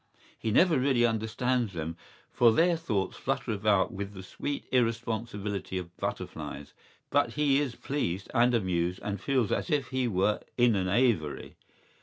[0.15, 1.95] ¬Ý He never really understands them,
[2.31, 6.73] for their thoughts flutter about with the sweet irresponsibility of butterflies;
[7.11, 11.55] but he is pleased and amused and feels as if he were in an aviary.